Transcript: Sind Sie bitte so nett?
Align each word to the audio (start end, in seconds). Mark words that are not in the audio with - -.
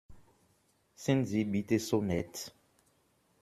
Sind 0.95 1.27
Sie 1.27 1.45
bitte 1.45 1.77
so 1.77 2.01
nett? 2.01 2.51